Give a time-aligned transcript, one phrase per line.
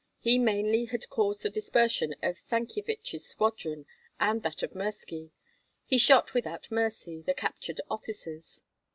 [0.19, 3.85] He mainly had caused the dispersion of Stankyevich's squadron
[4.19, 5.29] and that of Mirski;
[5.85, 8.63] he shot without mercy the captured officers.